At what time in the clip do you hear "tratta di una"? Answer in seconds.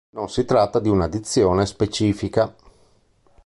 0.45-1.07